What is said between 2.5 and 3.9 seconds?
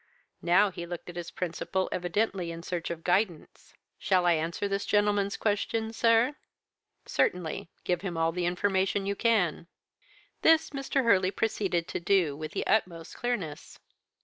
in search of guidance.